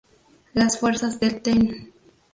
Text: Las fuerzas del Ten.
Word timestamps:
Las 0.55 0.79
fuerzas 0.79 1.19
del 1.19 1.43
Ten. 1.43 1.93